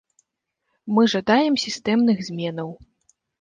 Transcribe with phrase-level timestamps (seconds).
[0.97, 2.73] Мы жадаем сістэмных зменаў.